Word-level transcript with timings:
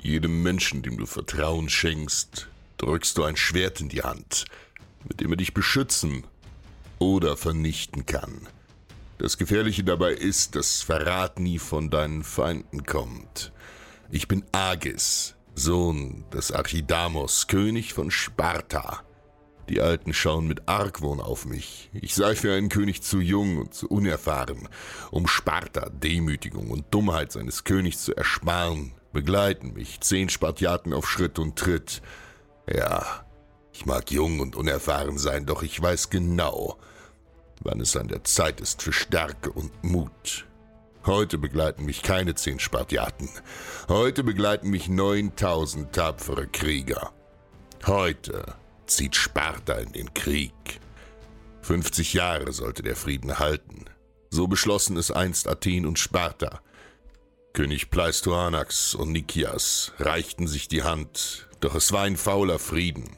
Jedem 0.00 0.42
Menschen, 0.42 0.82
dem 0.82 0.96
du 0.96 1.06
Vertrauen 1.06 1.68
schenkst, 1.68 2.48
drückst 2.78 3.18
du 3.18 3.24
ein 3.24 3.36
Schwert 3.36 3.80
in 3.80 3.88
die 3.88 4.02
Hand, 4.02 4.44
mit 5.06 5.20
dem 5.20 5.32
er 5.32 5.36
dich 5.36 5.52
beschützen 5.52 6.24
oder 6.98 7.36
vernichten 7.36 8.06
kann. 8.06 8.46
Das 9.18 9.36
Gefährliche 9.36 9.82
dabei 9.82 10.12
ist, 10.12 10.54
dass 10.54 10.82
Verrat 10.82 11.40
nie 11.40 11.58
von 11.58 11.90
deinen 11.90 12.22
Feinden 12.22 12.86
kommt. 12.86 13.52
Ich 14.10 14.28
bin 14.28 14.44
Agis, 14.52 15.34
Sohn 15.56 16.24
des 16.32 16.52
Archidamos, 16.52 17.48
König 17.48 17.92
von 17.92 18.12
Sparta. 18.12 19.02
Die 19.68 19.80
Alten 19.80 20.14
schauen 20.14 20.46
mit 20.46 20.68
Argwohn 20.68 21.20
auf 21.20 21.44
mich. 21.44 21.90
Ich 21.92 22.14
sei 22.14 22.36
für 22.36 22.54
einen 22.54 22.68
König 22.68 23.02
zu 23.02 23.20
jung 23.20 23.58
und 23.58 23.74
zu 23.74 23.88
unerfahren, 23.88 24.68
um 25.10 25.26
Sparta, 25.26 25.90
Demütigung 25.90 26.70
und 26.70 26.86
Dummheit 26.94 27.32
seines 27.32 27.64
Königs 27.64 28.04
zu 28.04 28.16
ersparen, 28.16 28.92
begleiten 29.12 29.72
mich 29.74 30.00
zehn 30.00 30.28
Spartiaten 30.28 30.92
auf 30.92 31.08
Schritt 31.08 31.38
und 31.38 31.56
Tritt. 31.56 32.02
Ja, 32.72 33.24
ich 33.72 33.86
mag 33.86 34.10
jung 34.10 34.40
und 34.40 34.56
unerfahren 34.56 35.18
sein, 35.18 35.46
doch 35.46 35.62
ich 35.62 35.80
weiß 35.80 36.10
genau, 36.10 36.78
wann 37.62 37.80
es 37.80 37.96
an 37.96 38.08
der 38.08 38.24
Zeit 38.24 38.60
ist 38.60 38.82
für 38.82 38.92
Stärke 38.92 39.50
und 39.50 39.72
Mut. 39.82 40.46
Heute 41.06 41.38
begleiten 41.38 41.84
mich 41.84 42.02
keine 42.02 42.34
zehn 42.34 42.58
Spartiaten. 42.58 43.30
Heute 43.88 44.24
begleiten 44.24 44.68
mich 44.68 44.88
9000 44.88 45.92
tapfere 45.92 46.46
Krieger. 46.48 47.12
Heute 47.86 48.44
zieht 48.86 49.16
Sparta 49.16 49.74
in 49.74 49.92
den 49.92 50.12
Krieg. 50.12 50.80
50 51.62 52.14
Jahre 52.14 52.52
sollte 52.52 52.82
der 52.82 52.96
Frieden 52.96 53.38
halten. 53.38 53.84
So 54.30 54.48
beschlossen 54.48 54.96
es 54.96 55.10
einst 55.10 55.48
Athen 55.48 55.86
und 55.86 55.98
Sparta. 55.98 56.60
König 57.58 57.90
Pleistoanax 57.90 58.94
und 58.94 59.10
Nikias 59.10 59.90
reichten 59.98 60.46
sich 60.46 60.68
die 60.68 60.84
Hand, 60.84 61.48
doch 61.58 61.74
es 61.74 61.90
war 61.90 62.02
ein 62.04 62.16
fauler 62.16 62.60
Frieden. 62.60 63.16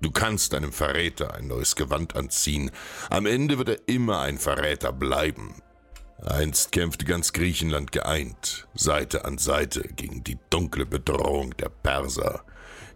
Du 0.00 0.10
kannst 0.10 0.52
einem 0.54 0.72
Verräter 0.72 1.34
ein 1.34 1.46
neues 1.46 1.76
Gewand 1.76 2.16
anziehen, 2.16 2.72
am 3.08 3.24
Ende 3.24 3.56
wird 3.56 3.68
er 3.68 3.78
immer 3.86 4.18
ein 4.18 4.38
Verräter 4.38 4.92
bleiben. 4.92 5.62
Einst 6.26 6.72
kämpfte 6.72 7.04
ganz 7.04 7.32
Griechenland 7.32 7.92
geeint, 7.92 8.66
Seite 8.74 9.24
an 9.24 9.38
Seite 9.38 9.82
gegen 9.94 10.24
die 10.24 10.38
dunkle 10.50 10.84
Bedrohung 10.84 11.56
der 11.56 11.68
Perser. 11.68 12.42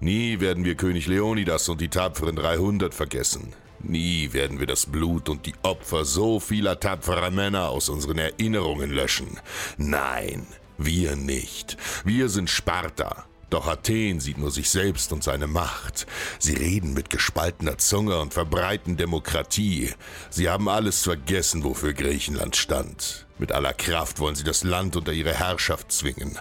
Nie 0.00 0.40
werden 0.40 0.64
wir 0.64 0.74
König 0.74 1.06
Leonidas 1.06 1.68
und 1.68 1.80
die 1.80 1.90
tapferen 1.90 2.34
300 2.34 2.92
vergessen. 2.92 3.54
Nie 3.78 4.32
werden 4.32 4.58
wir 4.58 4.66
das 4.66 4.86
Blut 4.86 5.28
und 5.28 5.46
die 5.46 5.54
Opfer 5.62 6.04
so 6.04 6.40
vieler 6.40 6.80
tapferer 6.80 7.30
Männer 7.30 7.68
aus 7.68 7.88
unseren 7.88 8.18
Erinnerungen 8.18 8.90
löschen. 8.90 9.38
Nein, 9.76 10.44
wir 10.78 11.16
nicht. 11.16 11.76
Wir 12.04 12.28
sind 12.28 12.50
Sparta. 12.50 13.26
Doch 13.52 13.66
Athen 13.66 14.18
sieht 14.18 14.38
nur 14.38 14.50
sich 14.50 14.70
selbst 14.70 15.12
und 15.12 15.22
seine 15.22 15.46
Macht. 15.46 16.06
Sie 16.38 16.54
reden 16.54 16.94
mit 16.94 17.10
gespaltener 17.10 17.76
Zunge 17.76 18.18
und 18.18 18.32
verbreiten 18.32 18.96
Demokratie. 18.96 19.92
Sie 20.30 20.48
haben 20.48 20.70
alles 20.70 21.02
vergessen, 21.02 21.62
wofür 21.62 21.92
Griechenland 21.92 22.56
stand. 22.56 23.26
Mit 23.38 23.52
aller 23.52 23.74
Kraft 23.74 24.20
wollen 24.20 24.36
sie 24.36 24.44
das 24.44 24.64
Land 24.64 24.96
unter 24.96 25.12
ihre 25.12 25.34
Herrschaft 25.34 25.92
zwingen. 25.92 26.38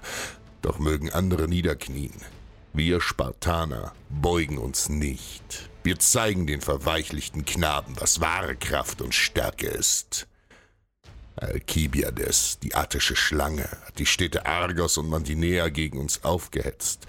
Doch 0.62 0.80
mögen 0.80 1.12
andere 1.12 1.50
niederknien. 1.50 2.14
Wir 2.72 3.02
Spartaner 3.02 3.92
beugen 4.10 4.58
uns 4.58 4.88
nicht. 4.88 5.70
Wir 5.84 6.00
zeigen 6.00 6.48
den 6.48 6.62
verweichlichten 6.62 7.44
Knaben, 7.44 7.96
was 8.00 8.22
wahre 8.22 8.56
Kraft 8.56 9.02
und 9.02 9.14
Stärke 9.14 9.68
ist. 9.68 10.28
Alkibiades, 11.36 12.60
die 12.60 12.76
attische 12.76 13.16
Schlange, 13.16 13.68
hat 13.86 14.00
die 14.00 14.06
Städte 14.06 14.46
Argos 14.46 14.98
und 14.98 15.10
Mantinea 15.10 15.70
gegen 15.70 16.00
uns 16.00 16.24
aufgehetzt. 16.24 17.08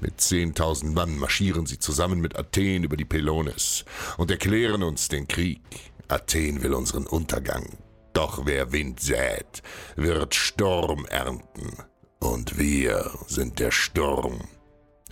Mit 0.00 0.20
zehntausend 0.20 0.94
Mann 0.94 1.18
marschieren 1.18 1.66
sie 1.66 1.78
zusammen 1.78 2.20
mit 2.20 2.38
Athen 2.38 2.84
über 2.84 2.96
die 2.96 3.06
Pelonis 3.06 3.84
und 4.18 4.30
erklären 4.30 4.82
uns 4.82 5.08
den 5.08 5.26
Krieg. 5.26 5.62
Athen 6.08 6.62
will 6.62 6.74
unseren 6.74 7.06
Untergang. 7.06 7.66
Doch 8.12 8.46
wer 8.46 8.72
Wind 8.72 9.00
sät, 9.00 9.62
wird 9.96 10.34
Sturm 10.34 11.06
ernten. 11.06 11.76
Und 12.18 12.58
wir 12.58 13.10
sind 13.26 13.58
der 13.58 13.70
Sturm. 13.70 14.40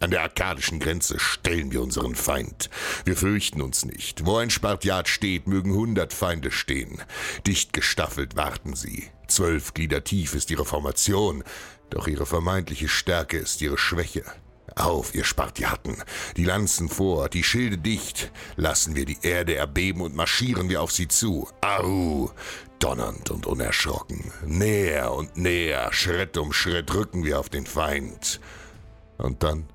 An 0.04 0.10
der 0.10 0.20
arkadischen 0.20 0.80
Grenze 0.80 1.18
stellen 1.18 1.72
wir 1.72 1.80
unseren 1.80 2.14
Feind. 2.14 2.68
Wir 3.06 3.16
fürchten 3.16 3.62
uns 3.62 3.86
nicht. 3.86 4.26
Wo 4.26 4.36
ein 4.36 4.50
Spartiat 4.50 5.08
steht, 5.08 5.46
mögen 5.46 5.72
hundert 5.72 6.12
Feinde 6.12 6.50
stehen. 6.50 7.00
Dicht 7.46 7.72
gestaffelt 7.72 8.36
warten 8.36 8.76
sie. 8.76 9.08
Zwölf 9.28 9.72
Glieder 9.72 10.04
tief 10.04 10.34
ist 10.34 10.50
ihre 10.50 10.66
Formation, 10.66 11.42
doch 11.88 12.06
ihre 12.06 12.26
vermeintliche 12.26 12.86
Stärke 12.86 13.38
ist 13.38 13.62
ihre 13.62 13.78
Schwäche. 13.78 14.24
Auf, 14.76 15.14
ihr 15.14 15.24
Spartiaten, 15.24 15.96
die 16.36 16.44
Lanzen 16.44 16.90
vor, 16.90 17.30
die 17.30 17.42
Schilde 17.42 17.78
dicht, 17.78 18.30
lassen 18.56 18.96
wir 18.96 19.06
die 19.06 19.20
Erde 19.22 19.54
erbeben 19.54 20.02
und 20.02 20.14
marschieren 20.14 20.68
wir 20.68 20.82
auf 20.82 20.92
sie 20.92 21.08
zu. 21.08 21.48
Au! 21.62 22.30
Donnernd 22.78 23.30
und 23.30 23.46
unerschrocken. 23.46 24.32
Näher 24.44 25.14
und 25.14 25.38
näher, 25.38 25.90
Schritt 25.94 26.36
um 26.36 26.52
Schritt 26.52 26.92
rücken 26.92 27.24
wir 27.24 27.40
auf 27.40 27.48
den 27.48 27.64
Feind. 27.64 28.38
Und 29.16 29.42
dann 29.42 29.66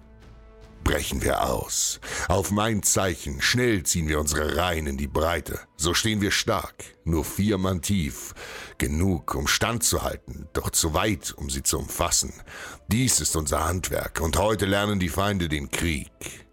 brechen 0.84 1.22
wir 1.22 1.44
aus. 1.44 2.00
Auf 2.28 2.52
mein 2.52 2.84
Zeichen, 2.84 3.42
schnell 3.42 3.84
ziehen 3.84 4.08
wir 4.08 4.20
unsere 4.20 4.58
Reihen 4.58 4.88
in 4.88 4.98
die 4.98 5.08
Breite. 5.08 5.60
So 5.78 5.94
stehen 5.94 6.22
wir 6.22 6.31
stark, 6.31 6.84
nur 7.04 7.26
vier 7.26 7.58
Mann 7.58 7.81
tief. 7.81 8.34
Genug, 8.78 9.36
um 9.36 9.48
standzuhalten, 9.48 10.48
doch 10.54 10.70
zu 10.70 10.94
weit, 10.94 11.34
um 11.36 11.50
sie 11.50 11.64
zu 11.64 11.78
umfassen. 11.78 12.34
Dies 12.88 13.20
ist 13.20 13.36
unser 13.36 13.66
Handwerk, 13.66 14.22
und 14.22 14.38
heute 14.38 14.66
lernen 14.66 15.00
die 15.00 15.10
Feinde 15.10 15.50
den 15.50 15.70
Krieg. 15.70 16.10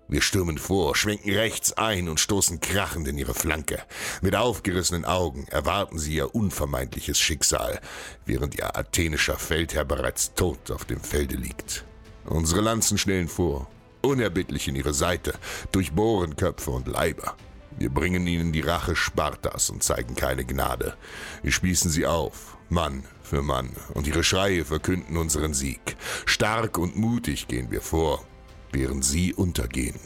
Wir 0.08 0.22
stürmen 0.22 0.56
vor, 0.56 0.94
schwenken 0.94 1.32
rechts 1.32 1.72
ein 1.72 2.08
und 2.08 2.20
stoßen 2.20 2.60
krachend 2.60 3.08
in 3.08 3.18
ihre 3.18 3.34
Flanke. 3.34 3.82
Mit 4.22 4.36
aufgerissenen 4.36 5.04
Augen 5.04 5.48
erwarten 5.48 5.98
sie 5.98 6.14
ihr 6.14 6.32
unvermeidliches 6.34 7.18
Schicksal, 7.18 7.80
während 8.24 8.54
ihr 8.54 8.76
athenischer 8.76 9.36
Feldherr 9.36 9.84
bereits 9.84 10.32
tot 10.34 10.70
auf 10.70 10.84
dem 10.84 11.00
Felde 11.00 11.34
liegt. 11.34 11.84
Unsere 12.24 12.60
Lanzen 12.60 12.98
schnellen 12.98 13.28
vor, 13.28 13.68
unerbittlich 14.06 14.68
in 14.68 14.76
ihre 14.76 14.94
Seite, 14.94 15.34
durchbohren 15.72 16.36
Köpfe 16.36 16.70
und 16.70 16.88
Leiber. 16.88 17.36
Wir 17.78 17.90
bringen 17.90 18.26
ihnen 18.26 18.52
die 18.52 18.62
Rache 18.62 18.96
Spartas 18.96 19.68
und 19.68 19.82
zeigen 19.82 20.14
keine 20.14 20.44
Gnade. 20.44 20.96
Wir 21.42 21.52
spießen 21.52 21.90
sie 21.90 22.06
auf, 22.06 22.56
Mann 22.68 23.04
für 23.22 23.42
Mann, 23.42 23.70
und 23.94 24.06
ihre 24.06 24.24
Schreie 24.24 24.64
verkünden 24.64 25.16
unseren 25.16 25.52
Sieg. 25.52 25.96
Stark 26.24 26.78
und 26.78 26.96
mutig 26.96 27.48
gehen 27.48 27.70
wir 27.70 27.82
vor, 27.82 28.24
während 28.72 29.04
sie 29.04 29.34
untergehen. 29.34 29.98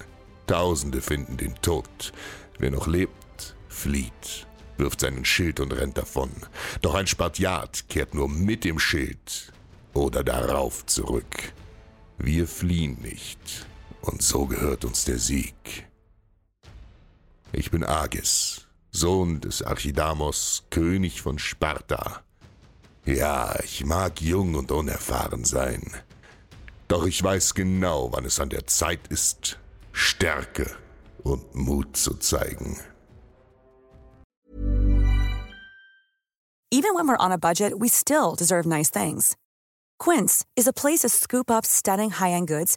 Tausende 0.47 1.01
finden 1.01 1.37
den 1.37 1.55
Tod. 1.63 2.13
Wer 2.59 2.71
noch 2.71 2.87
lebt, 2.87 3.55
flieht, 3.69 4.47
wirft 4.79 5.01
seinen 5.01 5.25
Schild 5.25 5.61
und 5.61 5.73
rennt 5.73 5.99
davon. 5.99 6.31
Doch 6.83 6.95
ein 6.95 7.07
Spartiat 7.07 7.89
kehrt 7.89 8.15
nur 8.15 8.29
mit 8.29 8.65
dem 8.65 8.79
Schild 8.79 9.53
oder 9.93 10.25
darauf 10.25 10.87
zurück. 10.87 11.53
Wir 12.19 12.47
fliehen 12.47 12.99
nicht, 13.01 13.67
und 14.03 14.23
so 14.23 14.47
gehört 14.47 14.85
uns 14.85 15.05
der 15.05 15.19
Sieg. 15.19 15.87
Ich 17.53 17.71
bin 17.71 17.85
Agis, 17.85 18.67
Sohn 18.91 19.41
des 19.41 19.63
Archidamos, 19.63 20.65
König 20.71 21.21
von 21.21 21.39
Sparta. 21.39 22.23
Ja, 23.05 23.59
ich 23.63 23.85
mag 23.85 24.21
jung 24.21 24.55
und 24.55 24.71
unerfahren 24.71 25.45
sein. 25.45 25.83
Doch 26.89 27.07
ich 27.07 27.23
weiß 27.23 27.55
genau, 27.55 28.13
wann 28.13 28.25
es 28.25 28.41
an 28.41 28.51
der 28.51 28.67
Zeit 28.67 29.09
ist, 29.09 29.59
Stärke 29.93 30.71
und 31.23 31.55
Mut 31.55 31.97
zu 31.97 32.15
zeigen. 32.15 32.79
Even 36.73 36.95
when 36.95 37.09
we're 37.09 37.19
on 37.19 37.33
a 37.33 37.39
budget, 37.39 37.81
we 37.81 37.89
still 37.89 38.37
deserve 38.37 38.65
nice 38.65 38.91
things. 38.91 39.37
Quince 39.99 40.45
is 40.57 40.69
a 40.69 40.73
place 40.73 41.01
to 41.01 41.09
scoop 41.09 41.51
up 41.51 41.67
stunning 41.67 42.11
high-end 42.11 42.47
goods 42.47 42.77